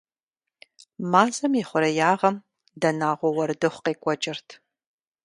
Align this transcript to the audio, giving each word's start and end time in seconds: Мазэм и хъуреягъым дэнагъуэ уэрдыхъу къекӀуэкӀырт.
Мазэм 1.11 1.53
и 1.61 1.63
хъуреягъым 1.67 2.35
дэнагъуэ 2.81 3.29
уэрдыхъу 3.35 3.83
къекӀуэкӀырт. 3.85 4.47